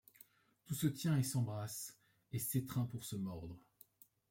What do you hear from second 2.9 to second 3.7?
se mordre;